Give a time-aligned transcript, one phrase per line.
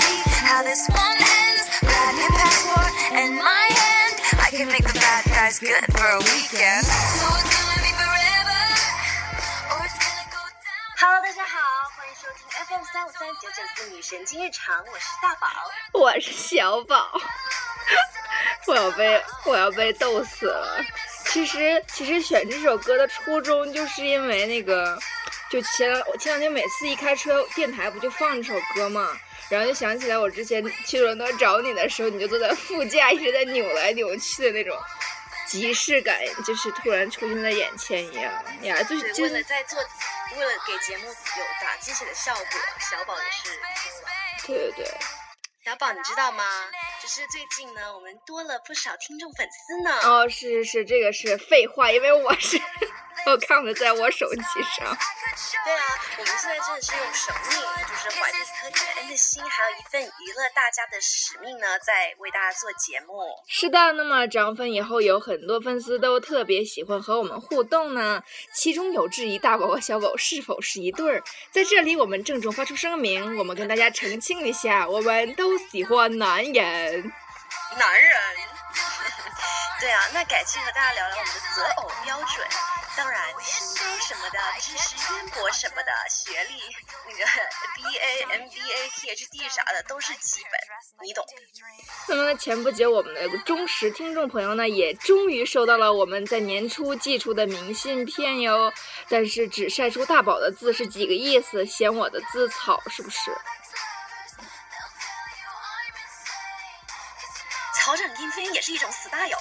[0.00, 0.18] see
[0.48, 4.96] how this one ends black hair pet what's in my head i can make the
[4.96, 8.62] bad guys good for a weekend so it's gonna be forever
[9.72, 11.58] or it's gonna go down hello 大家好
[11.96, 15.48] 欢迎收听 fm 三五三九九四女神经日常我是大宝
[15.92, 17.20] 我是小宝
[18.66, 20.82] 我要被我要被逗死了
[21.26, 24.98] 其实其实选这首歌的初衷就是因为那个
[25.50, 29.08] 就前两前两天每次一开车电台不就放这首歌吗
[29.50, 34.78] 然后就想起来我之前去伦敦找你的时候，你就坐在副驾一直在扭来扭去的那种
[35.46, 39.78] 即视感，就是突然出现在眼前一样呀，就是对，就是为了在做，
[40.38, 42.44] 为了给节目有打鸡血的效果，
[42.90, 43.58] 小宝也是。
[44.46, 44.86] 对对对。
[45.62, 46.42] 小宝，你知道吗？
[47.02, 49.90] 就是最近呢，我们多了不少听众粉丝呢。
[50.04, 52.56] 哦，是是是，这个是废话，因为我是
[53.26, 54.42] 我看的在我手机
[54.76, 54.96] 上。
[55.64, 55.84] 对啊，
[56.18, 63.26] 我们现在真的是用生命，就是怀着一颗感恩的心，还有一份娱乐大家的使命呢，在为大家做节目。
[63.46, 68.22] 是的，那么涨粉以后有很多粉丝都特别喜欢和我们互动呢，
[68.54, 71.22] 其中有质疑大宝和小宝是否是一对儿。
[71.50, 77.12] 在这里，我们郑重发出声明，我们跟大家澄清一下，我们都喜欢男人。
[77.78, 78.12] 男人。
[79.80, 82.46] 对啊，那改期和大家聊聊我们的择偶标准。
[83.00, 86.60] 当然，身高什么的，知识渊博什么的，学历
[87.08, 87.24] 那个
[87.74, 90.52] B A M B A P H D 啥的都是基本，
[91.02, 91.24] 你懂。
[92.08, 98.70] 那么前不久，我们的忠实听众朋友呢，也终于收到了我们在年初寄出的明信片哟。
[99.08, 101.64] 但是只晒出大宝的字是几个意思？
[101.64, 103.34] 嫌我的字草是不是？
[107.76, 109.38] 草长莺飞也是一种死大友。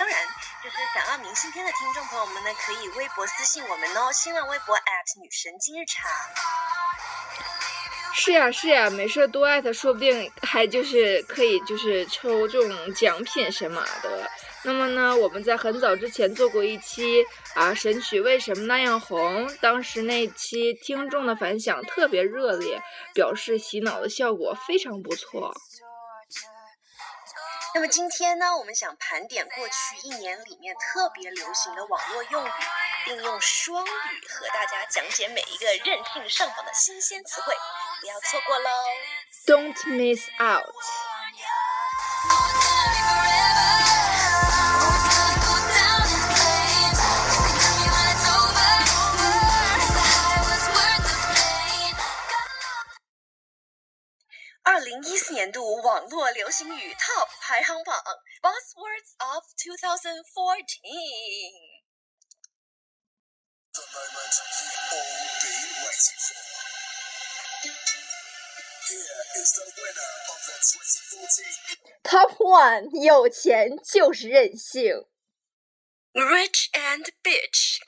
[0.00, 0.16] 当然，
[0.64, 4.74] 就是想要明信片的听众朋友们呢，可以微博私信我们哦，新浪微博
[5.22, 6.10] 女神经日常。
[8.14, 14.26] 是呀是呀，没事多艾特，说不定还就是可以就是抽这种奖品什么的。
[14.62, 17.22] 那么呢，我们在很早之前做过一期
[17.54, 19.54] 啊，神曲为什么那样红？
[19.60, 22.80] 当时那期听众的反响特别热烈，
[23.12, 25.52] 表示洗脑的效果非常不错。
[27.72, 32.50] 那么今天呢，我们想盘点过去一年里面特别流行的网络用语，
[33.04, 37.54] 并用双语和大家讲解每一个任性上榜的新鲜词汇，
[38.00, 38.70] 不要错过喽
[39.46, 41.09] ！Don't miss out。
[55.00, 57.96] 零一四年度网络流行语 Top 排行榜
[58.42, 60.20] Buzzwords of 2014。
[63.72, 66.44] the moment you've all been waiting for.
[68.90, 75.06] Here is the winner of the 2014 Top one，有钱就是任性。
[76.12, 77.78] Rich and bitch，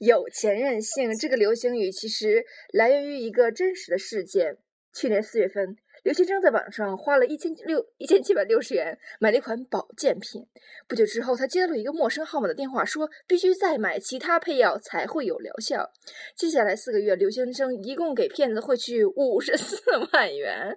[0.00, 4.58] 有钱任性这个流行语其实来源于一个真实的事件。
[4.94, 10.46] 去年四月份，刘先生在网上花了一千六一千七百六十元买了一款保健品。
[10.86, 15.90] 不久之后，他接到了一个陌生号码的电话，说必须再买其他配药才会有疗效。
[16.36, 19.80] 接下来四个月，刘先生一共给骗子汇去五十四
[20.12, 20.76] 万元。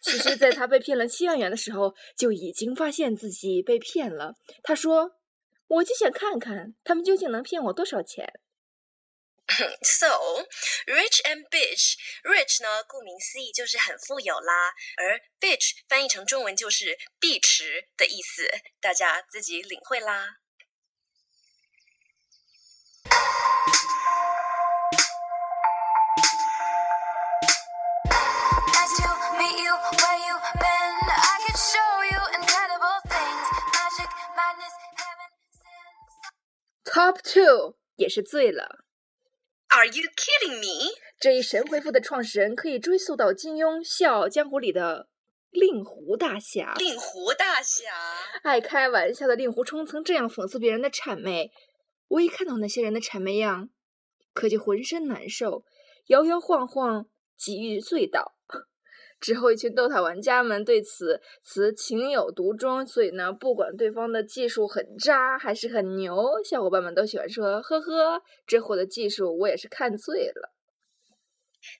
[0.00, 4.34] 其实，在他被骗了七万元的时候，就已经发现自己被骗了。
[4.62, 5.10] 他说
[5.66, 8.32] ：“我就想看看他们究竟能骗我多少钱。”
[9.82, 10.44] so
[10.86, 11.94] rich and bitch
[12.24, 18.48] rich 呢，顾名思义就是很富有啦，而 bitch 翻译成中文就是碧池的意思，
[18.80, 20.38] 大家自己领会啦。
[36.84, 38.85] Top two 也是醉了。
[39.76, 40.94] Are you kidding me？
[41.20, 45.06] 这一神回复的创始人可以追溯到金庸《笑傲江湖》里的
[45.50, 46.72] 令狐大侠。
[46.78, 47.82] 令狐大侠，
[48.42, 51.52] 爱开玩笑的令狐冲曾这样讽刺别人的谄媚
[52.08, 53.68] ：“我一看到那些人的谄媚样，
[54.32, 55.66] 可就浑身难受，
[56.06, 57.04] 摇摇晃晃，
[57.36, 58.32] 几欲醉倒。”
[59.18, 70.52] 之后，一群 DOTA 玩家们对此词情有独钟，所以呢，不管对方的技术很渣还是很牛，小伙伴们都喜欢说：“呵呵，这货的技术我也是看醉了。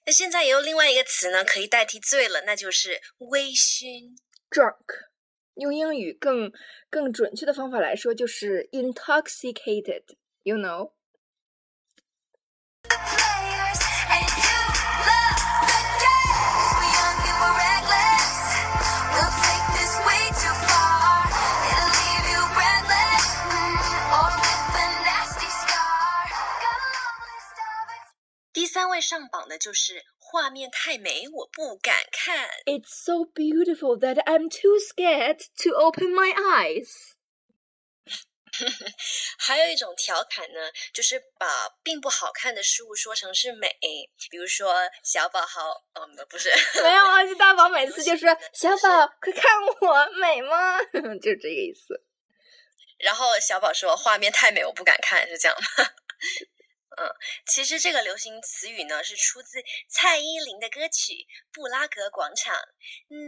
[0.06, 4.16] 那现在也有另外一个词呢，可以代替醉了，那就是微醺。
[4.50, 5.06] ”drunk，
[5.56, 6.50] 用英语更
[6.88, 10.02] 更准确的方法来说，就是 intoxicated。
[10.42, 10.92] You know。
[29.00, 32.48] 上榜的就是画面太美，我不敢看。
[32.64, 37.14] It's so beautiful that I'm too scared to open my eyes.
[39.38, 43.68] 还有一种调侃呢，就是把并不好看的事物说成是美，
[44.30, 46.48] 比如说小宝好，嗯，不是，
[46.82, 49.44] 没有啊，就大宝 每次就说：“小宝，快看
[49.82, 50.82] 我美吗？”
[51.20, 52.02] 就这个意思。
[52.98, 55.84] 然后小宝说画面太美，我不敢看，是这样吗？
[56.98, 57.08] 嗯，
[57.46, 61.12] 其实这个流行词语呢是出自蔡依林的歌曲
[61.52, 62.54] 《布拉格广场》，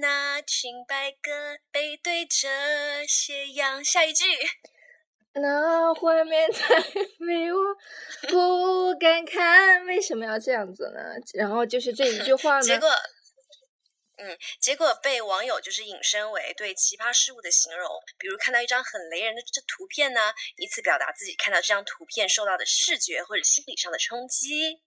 [0.01, 2.49] 那群白鸽背对着
[3.07, 3.85] 斜阳。
[3.85, 4.25] 下一句，
[5.35, 6.77] 那画面太
[7.19, 7.75] 美， 我
[8.29, 9.85] 不敢看。
[9.87, 11.01] 为什么要这样子呢？
[11.35, 12.89] 然后就是这一句话呢， 结果，
[14.21, 17.89] 嗯，结果被网友就是引申为对奇葩事物的形容，
[18.19, 20.21] 比如看到一张很雷人的这图片呢，
[20.57, 24.81] 以此表达自己看到这张图片受到的视觉或者心理上的冲击。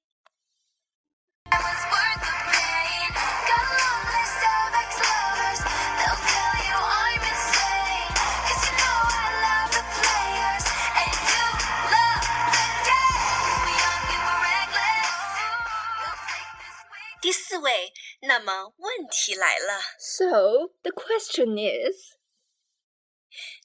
[18.40, 19.80] 那么问题来了。
[19.98, 22.16] So the question is,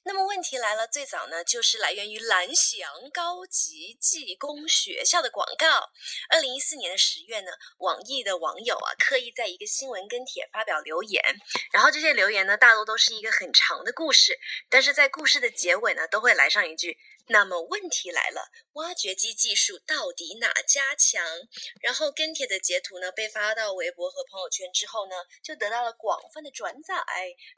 [0.07, 5.67] 那么问题来了，最早呢就是来源于蓝翔高级技工学校的广告。
[6.29, 11.21] 二零一四年的十月呢，网易的网友啊刻意在一个新闻跟帖发表留言，
[11.73, 14.39] 然后这些留言呢大多都是一个很长的故事，
[14.69, 16.97] 但是在故事的结尾呢都会来上一句。
[17.29, 21.21] 那么问题来了，挖掘机技术到底哪家强？
[21.81, 26.95] 然后跟帖的截图呢被发到微博和朋友圈之后呢，就得到了广泛的转载，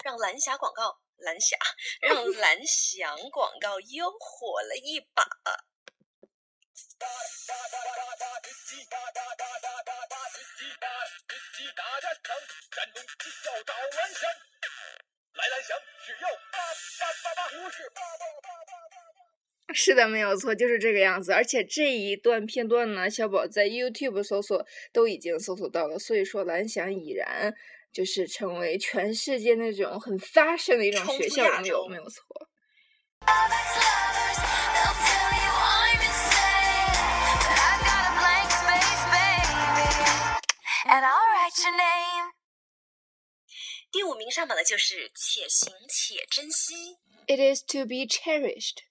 [0.04, 1.58] 让蓝霞广告蓝霞
[2.02, 5.24] 让 蓝翔广告又火了一把。
[19.72, 21.32] 是的，没有错，就是这个样子。
[21.32, 27.54] 而且这一段片段呢，小宝在 YouTube 搜索都已经搜索到了，所以说蓝翔已然
[27.92, 31.88] 就是成为全世界那种很 fashion 的一种学校，没有？
[31.88, 32.24] 没有错。
[33.22, 34.40] Of ex-lovers.
[34.74, 36.94] They'll tell you I'm insane.
[37.46, 40.46] But I've got a blank space, baby.
[40.86, 42.32] And I'll write your name.
[43.92, 46.98] 第五名上榜的就是且行且珍惜。
[47.28, 48.84] It is to be cherished.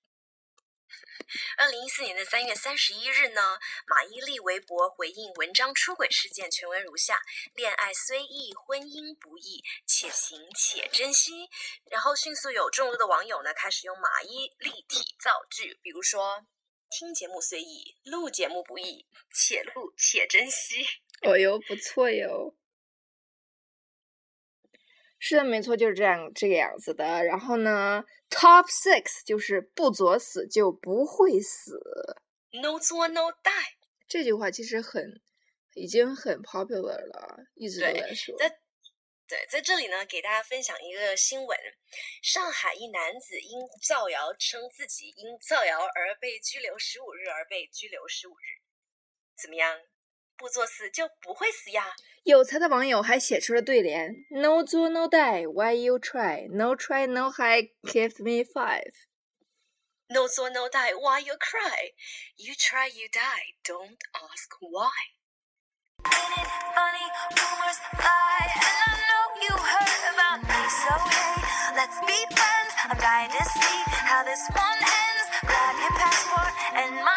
[1.56, 7.20] 二零一四年的三月三十一日呢，马伊琍微博回应文章出轨事件全文如下：
[7.54, 11.49] 恋爱虽易，婚姻不易，且行且珍惜。
[11.90, 16.47] 然后迅速有众多的网友呢开始用马伊琍体造句，比如说。
[16.90, 20.82] 听节目虽易，录节目不易，且录且珍惜。
[21.20, 22.56] 哦哟，不错哟。
[25.18, 27.25] 是的，没错，就是这样这个样子的。
[27.25, 31.80] 然后呢，Top Six 就是不作死就不会死。
[32.62, 33.76] No 作 No die。
[34.08, 35.20] 这句话其实很，
[35.75, 38.37] 已经很 popular 了，一直都在说。
[38.38, 38.48] 在
[39.28, 41.58] 对，在这里呢，给大家分享一个新闻：
[42.22, 48.64] 上海一男子因造谣称自己因造谣而被拘留十五日而被拘留十五日，
[49.37, 49.78] 怎么样？
[50.38, 51.86] 不作死就不会死呀！
[52.24, 58.93] 有才的网友还写出了对联：No 作 No die，Why you try？No try no high, give me five。
[60.10, 61.91] No 作 No die, why you cry?
[62.36, 63.55] You try, you die.
[63.63, 64.91] Don't ask why.
[66.05, 67.07] Ain't it funny?
[67.39, 70.62] Rumors fly, and I know you heard about me.
[70.83, 71.39] So hey,
[71.75, 72.72] let's be friends.
[72.83, 75.25] I'm dying to see how this one ends.
[75.48, 77.16] Grab your passport and my hand.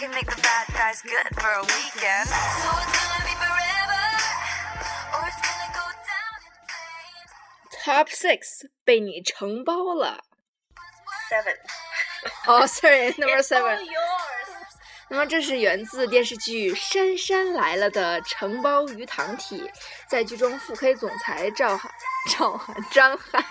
[0.00, 2.26] can make the bad guys good for a weekend.
[2.26, 4.04] So it's gonna be forever,
[5.12, 7.30] or it's gonna go down in flames.
[7.84, 10.24] Top Six 被你承包了。
[11.28, 11.56] Seven.
[12.46, 13.78] 哦、s o r r y n u m b e r It's all seven。
[13.84, 13.90] yours.
[15.10, 19.70] 那么这是源自电视剧《杉杉来了》的承包鱼塘体，
[20.08, 21.92] 在剧中腹黑总裁赵涵、
[22.38, 23.44] 赵涵、张翰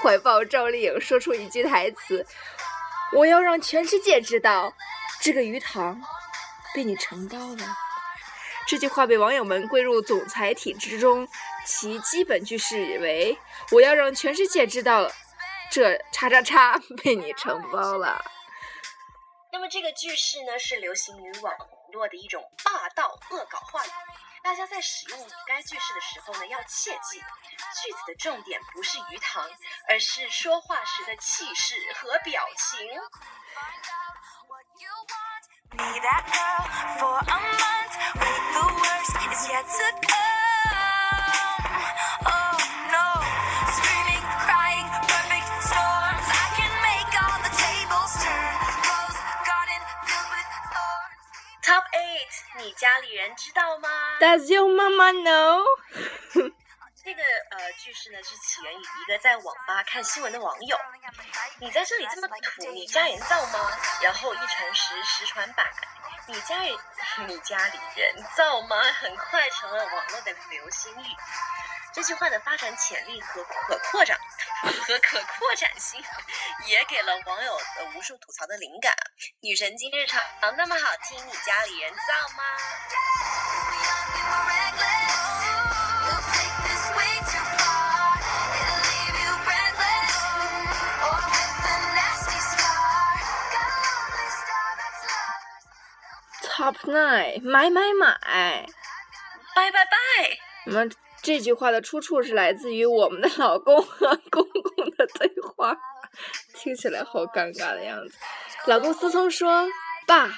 [0.00, 2.24] 怀抱赵丽颖，说出一句台词
[3.16, 4.74] ：“我要让全世界知道，
[5.20, 6.00] 这个鱼塘
[6.74, 7.76] 被你承包了。”
[8.68, 11.26] 这句话被网友们归入总裁体之中，
[11.66, 13.36] 其基本句式为
[13.72, 15.10] ：“我要让全世界知道，
[15.72, 18.24] 这叉叉叉 被你承包了。”
[19.52, 21.52] 那么这个句式呢，是流行于网
[21.92, 23.90] 络的一种霸道恶搞话语。
[24.42, 29.50] 大家在使用该句式的时候呢，要切记，句子的重点不是鱼塘，
[29.88, 32.86] 而是说话时的气势和表情。
[34.79, 35.43] What you want,
[35.75, 36.63] be that girl
[36.95, 37.93] for a month.
[38.23, 41.75] Wait, the worst is yet to come.
[42.23, 42.55] Oh
[42.87, 43.07] no,
[43.75, 46.23] screaming, crying, perfect storms.
[46.31, 48.55] I can make all the tables turn.
[48.79, 51.27] Rose garden filled with thorns.
[51.59, 53.91] Top eight，你家里人知道吗？
[54.23, 55.67] Does your mama know？
[57.90, 60.78] 这个呃句式呢是起源于一个在网吧看新闻的网友。
[61.58, 63.76] 你在这里这么土，你家人造吗？
[64.00, 65.68] 然后一传十，十传百，
[66.26, 66.78] 你家人
[67.26, 68.80] 你家里人造吗？
[69.00, 71.06] 很快成了网络的流行语。
[71.92, 74.16] 这句话的发展潜力和可扩展
[74.86, 76.00] 和可扩展性，
[76.66, 78.94] 也给了网友呃无数吐槽的灵感。
[79.40, 80.22] 女神今日常
[80.56, 82.44] 那么好听，你家里人造吗？
[96.70, 98.64] Top nine，买买买。
[99.56, 99.90] 拜拜拜。
[100.66, 105.76] 那么这句话的出处是来自于我们的老公和公公的对话，
[106.54, 108.14] 听起来好尴尬的样子。
[108.66, 109.66] 老公思聪说
[110.06, 110.30] ：“爸，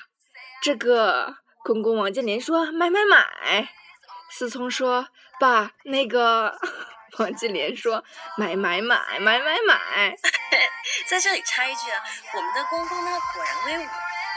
[0.62, 3.69] 这个。”公公王健林说：“买买买。”
[4.33, 5.09] 思聪说
[5.39, 6.59] ：“爸，那个。
[7.19, 8.03] ”王健林说
[8.39, 10.17] ：“买买买买买买。
[11.07, 12.03] 在这里插一句啊，
[12.35, 13.89] 我们的公公呢果然威武，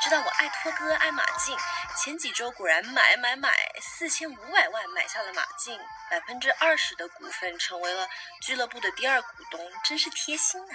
[0.04, 1.58] 知道我爱托哥爱马竞，
[1.98, 3.50] 前几周果然买买买
[3.82, 5.80] 四千五百万买下了马竞，
[6.12, 8.08] 百分之二十的股份成为了
[8.42, 10.74] 俱乐部的第二股东，真是贴心啊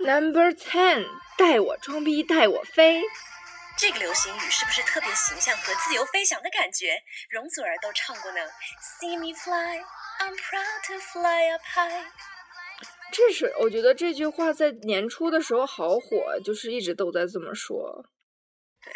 [0.00, 1.06] ！！Number ten，
[1.36, 3.02] 带我装逼，带我飞。
[3.78, 6.98] 这个流行语是不是特别形象和自由飞翔的感觉？
[7.28, 8.40] 容祖儿都唱过呢。
[8.98, 9.84] See me fly,
[10.18, 12.10] I'm proud to fly up high。
[13.12, 18.06] 这是我觉得这句话在年初的时候好火，就是一直都在这么说。
[18.82, 18.92] 对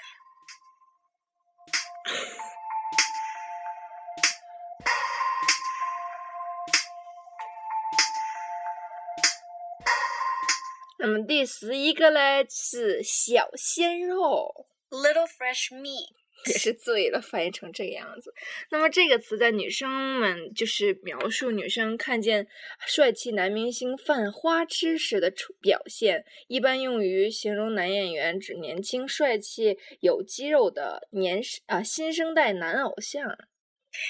[10.99, 16.15] 那么第十一个嘞是小鲜肉，Little fresh me。
[16.47, 18.33] 也是醉了，翻译成这个样子。
[18.71, 22.47] 那么这个词在女生们就是描述女生看见
[22.87, 33.37] 帅气男明星犯花痴时的出表现，一般用于形容男演员指年轻、帅气、有肌肉的年啊新生代男偶像。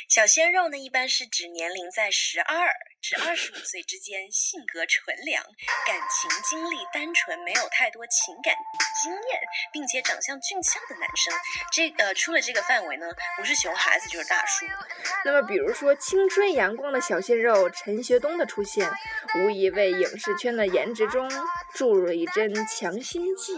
[0.09, 2.69] 小鲜肉呢，一般是指年龄在十二
[3.01, 5.43] 至二十五岁之间，性格纯良，
[5.87, 8.55] 感情经历单纯，没有太多情感
[9.03, 9.41] 经验，
[9.73, 11.33] 并且长相俊俏的男生。
[11.73, 13.07] 这呃，出了这个范围呢，
[13.37, 14.67] 不是熊孩子就是大叔。
[15.25, 18.91] 那么，比如说青春阳光的小鲜肉陈学冬的出现，
[19.37, 21.31] 无疑为影视圈的颜值中
[21.75, 23.57] 注入了一针强心剂。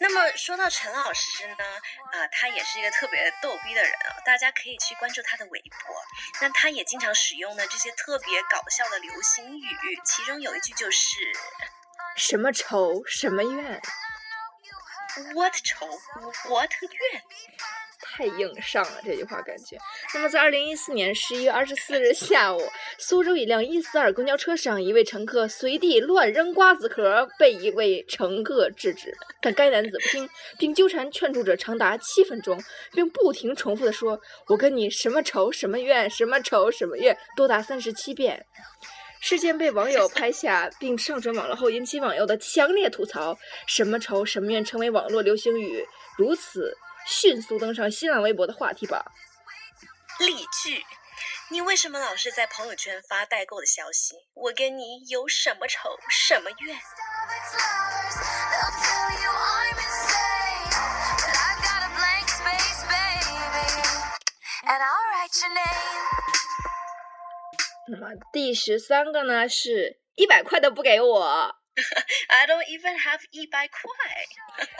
[0.00, 1.64] 那么说到陈老师呢，
[2.12, 5.96] 啊、他也是一个特别逗逼的人啊，大家可以去关注他的微博。
[6.40, 10.98] 那他也经常使用呢这些特别搞笑的流行语，其中有一句就是
[12.16, 13.80] 什么仇什么怨
[15.34, 15.86] ，“what 仇
[16.48, 17.22] ？What 怨
[18.16, 19.76] 太硬上了这句话感觉。
[20.14, 22.60] 那么，在二零一四年十一月二十四日下午，
[22.96, 30.28] 苏州一辆一四二公交车上，一位乘客随地乱扔瓜子壳，被一位乘客制止，但该男子不听，
[30.58, 32.56] 并纠缠劝阻者长达七分钟，
[32.92, 38.46] 并不停重复的说：“我跟你什么仇什么怨，什么仇什么怨”，多达三十七遍。
[39.20, 43.36] 事件被网友拍下并上传网络后，引起网友的强烈吐槽。
[43.66, 45.82] 什么仇什么怨成为网络流行语，
[46.18, 49.04] 如此迅速登上新浪微博的话题榜。
[50.18, 50.84] 例句。
[51.50, 54.14] 你为什么老是在朋友圈发代购的消息？
[54.32, 56.80] 我跟你有什么仇什么怨.
[67.88, 71.54] 那么第十三个呢是一百块都不给我。
[72.28, 73.80] I don't even have 一百块。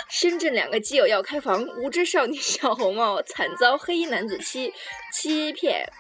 [0.09, 4.73] 深圳两个基友要开房，无知少女小红帽惨遭黑衣男子欺
[5.13, 5.91] 欺骗，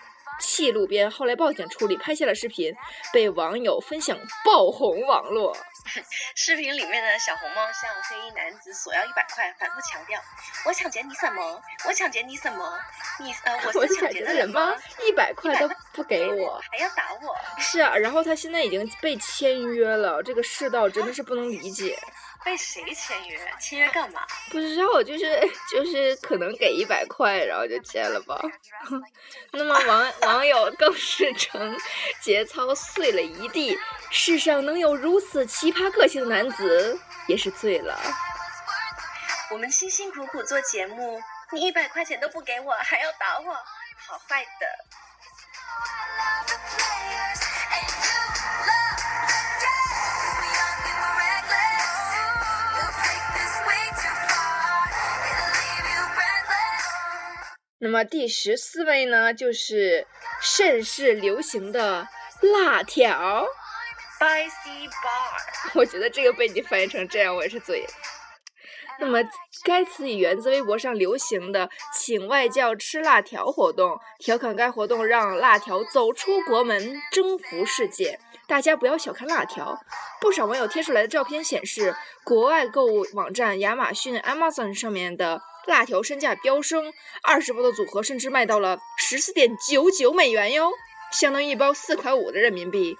[0.40, 2.72] 弃路边，后来报警处理，拍下了视频，
[3.12, 5.56] 被网友分享爆红网络。
[6.34, 10.20] 视频里面的小红帽向黑衣男子索要一百块，反复强调
[10.66, 11.62] ：“我抢劫你什么？
[11.86, 12.78] 我抢劫你什么？
[13.20, 14.76] 你呃，我我是抢劫的人吗吗？？
[15.06, 17.36] 一百块都不给我我。，还要打我。
[17.58, 21.98] 是啊，然后他现在已经被签约了，这个世道真的是不能理解。
[22.44, 23.40] 被谁签约？
[23.58, 24.20] 签约干嘛？
[24.50, 28.40] 不知道，就是就是可能给一百块，然后就签了吧。
[29.52, 31.76] 那么网网友更是称
[32.20, 33.78] 节操碎了一地，
[34.10, 37.98] 世上能有如此奇葩个性的男子也是醉了。
[39.50, 41.20] 我们辛辛苦苦做节目，
[41.52, 43.54] 你一百块钱都不给我，还要打我，
[44.06, 44.66] 好坏的。
[57.84, 60.06] 那么第十四位呢，就是
[60.40, 62.08] 甚是流行的
[62.40, 63.46] 辣条。
[64.18, 67.88] Spicy bar，我觉得这个被你翻译成这样，我也是醉了。
[68.98, 69.18] 那么，
[69.64, 78.18] 该词语源自微博上流行的“请外教吃辣条”活动，调侃该活动让辣条走出国门，征服世界。
[78.46, 79.78] 大家不要小看辣条，
[80.22, 86.92] 不少网友贴出来的照片显示，国外购物网站亚马逊 Amazon 上面的辣条身价飙升，
[87.22, 90.72] 二十包的组合甚至卖到了十四点九九美元哟，
[91.12, 92.98] 相当于一包四块五的人民币。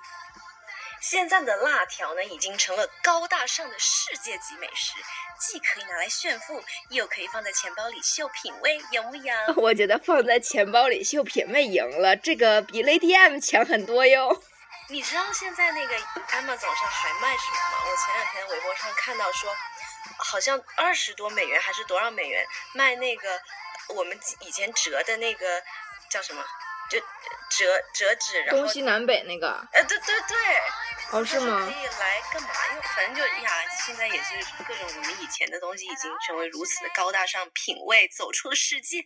[1.00, 4.94] 现在的辣条呢，已经成了高大上的世界级美食，
[5.38, 9.35] 既可以拿来炫富，又可以放在钱包里秀品味，有木有？
[9.61, 14.43] 我觉得放在钱包里秀品味赢了，这个比 Lady M 强很多哟。
[14.89, 17.84] 你知道现在那个 Amazon 上还卖什么吗？
[17.84, 19.50] 我前两天微博上看到说，
[20.19, 23.40] 好像二十多美元还是多少美元卖那个
[23.88, 25.62] 我们以前折的那个
[26.10, 26.45] 叫什么？
[26.90, 27.00] 就
[27.49, 30.36] 折折纸，然后东西南北那个，呃，对对对，
[31.12, 31.71] 哦是吗可？
[31.73, 32.82] 以来干嘛用？
[32.82, 34.34] 反正就呀，现在也是
[34.69, 39.02] 各种我们以前的东西已经成为如此的高大上，品味走出了世界。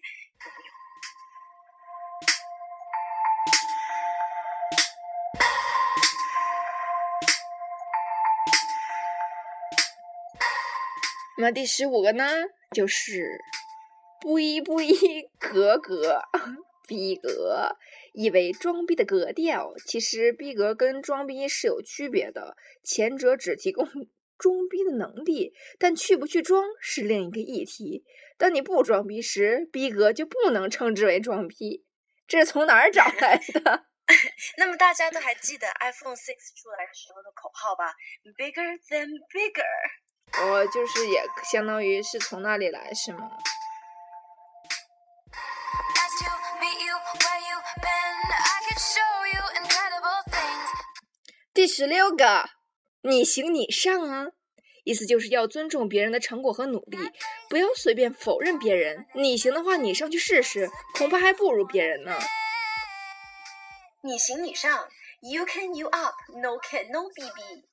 [11.40, 12.24] 那么第十五个呢，
[12.74, 13.38] 就是
[14.20, 16.20] 不一不一格格
[16.88, 17.77] 逼格，
[18.12, 19.72] 意为装逼的格调。
[19.87, 23.87] 其实逼格跟装逼是有区别的，前者只提供
[24.37, 28.05] 装逼的能力，但去不去装是另一个议题。
[28.37, 31.85] 当你不装逼时，逼格就不能称之为装逼。
[32.27, 33.85] 这是从哪儿找 来的？
[34.59, 37.94] 那么大家都还记得 iPhone 6出来时候的口号吧
[38.37, 40.08] ？Bigger than bigger。
[40.40, 43.29] 我就是也相当于是从那里来，是吗
[45.94, 48.16] ？Nice to meet you where you been.
[48.31, 50.68] I could show you incredible things.
[51.53, 52.48] 第十六个，
[53.03, 54.27] 你行你上啊，
[54.85, 56.98] 意思就是要尊重别人的成果和努力，
[57.48, 59.07] 不要随便否认别人。
[59.14, 62.16] 你行的话，你上去试试，恐怕还不如别人呢。
[64.03, 64.88] 你行你上
[65.20, 67.64] ，You can you up，No can no BB。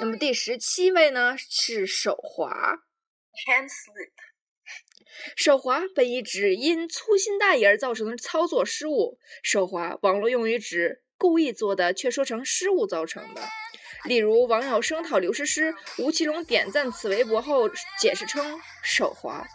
[0.00, 2.50] 那么第十七位呢是手滑
[3.46, 4.12] ，Hand slip。
[5.36, 13.42] 手滑本意指因粗心大意而造成的操作失误，手滑网络用于指故意做的却说成失误造成的。
[14.04, 19.46] 例如，网友声讨刘诗诗，吴奇隆点赞此微博后解释称手滑。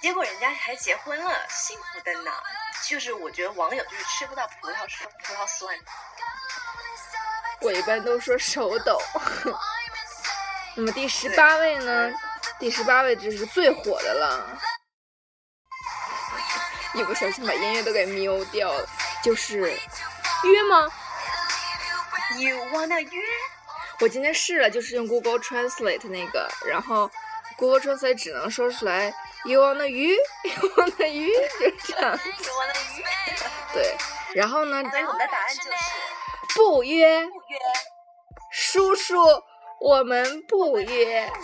[0.00, 2.30] 结果人家还结婚了，幸福的呢。
[2.88, 5.76] 就是我觉得网友就是吃不到葡萄说葡萄酸。
[7.62, 8.98] 我一般都说手抖。
[10.74, 12.12] 那么第十八位呢？
[12.58, 14.58] 第十八位这是最火的了，
[16.94, 18.88] 一不小心把音乐都给瞄掉了，
[19.22, 19.58] 就是
[20.44, 20.88] 约吗
[22.38, 23.22] ？You wanna 约？
[24.00, 27.10] 我今天试了，就是用 Google Translate 那个，然后
[27.56, 29.12] Google Translate 只能说出来
[29.44, 32.12] You wanna 约，You wanna 约， 就这样。
[32.12, 33.04] You wanna 约？
[33.74, 33.96] 对，
[34.34, 35.70] 然后呢，所以我们的答案就是
[36.54, 37.26] 不约。
[38.50, 39.16] 叔叔
[39.80, 41.30] 我们不约。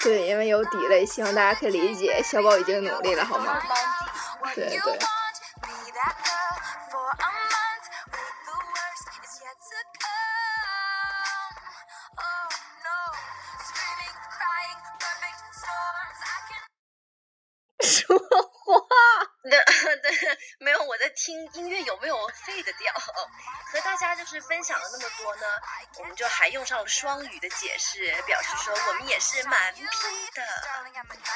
[0.00, 3.60] 对因为有底了希望大家可以理解小宝已经努力了好吗？
[4.54, 4.98] 对对。
[21.28, 22.90] 听音乐有没有 fade 掉？
[23.70, 25.42] 和大家就是分享了那么多呢，
[25.98, 30.42] 我们就还用上了双语的解释，表示说我们也是蛮拼的。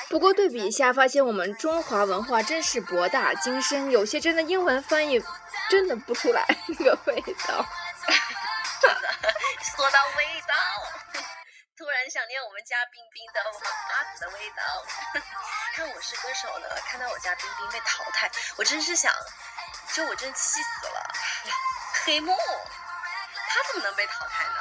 [0.09, 5.23] 不过对比一下，发现我们中华文化真是博大精深，有些真的英文翻译
[5.69, 7.63] 真的不出来 那个味道。
[9.77, 10.55] 说到味道，
[11.77, 14.63] 突然想念我们家冰冰的妈子的味道。
[15.75, 19.11] 看《我是歌手》呢，看到我家冰冰被淘汰，我真是想，
[19.95, 21.01] 就我真气死了，
[22.07, 24.61] 黑幕，他怎么能被淘汰呢？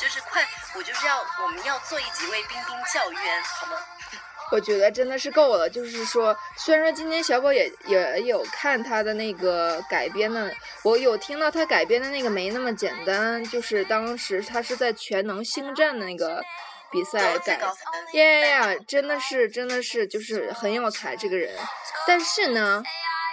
[0.00, 0.42] 就是快，
[0.74, 3.76] 我就是要我们要做一集为冰冰叫冤，好吗？
[4.50, 5.68] 我觉得真的是够了。
[5.68, 13.44] 就是说，虽然说今天小宝也也有看他的那个改编的，我有听到他改编的那个没那么简单。
[13.44, 16.42] 就是当时他是在全能星战的那个
[16.90, 17.60] 比赛改，
[18.14, 21.54] 耶呀，真的是真的是就是很有才这个人。
[22.06, 22.82] 但是呢，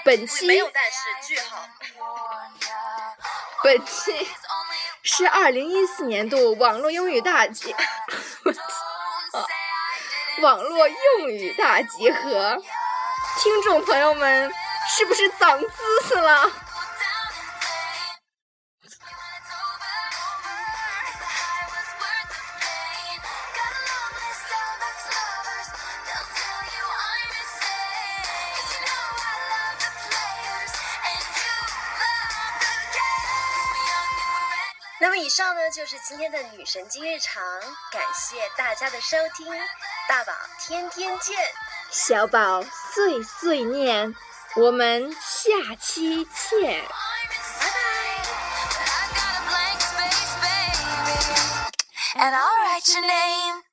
[0.10, 1.63] 本期没有但是句号。
[3.63, 4.28] 本期
[5.04, 7.76] 是二零一四年度网络英语大集。
[10.41, 12.58] 网络用语大集合，
[13.38, 14.52] 听众朋友们，
[14.98, 15.67] 是不是长姿
[16.08, 16.52] 势了？
[35.30, 37.44] 以上呢，就是今天的女神经日常，
[37.92, 39.46] 感谢大家的收听。
[40.08, 41.38] 大宝天天见，
[41.92, 42.63] 小宝
[42.96, 44.15] 碎碎念，
[44.56, 46.84] 我们下期见，
[47.60, 47.78] 拜拜。
[52.15, 53.68] And I'll write your name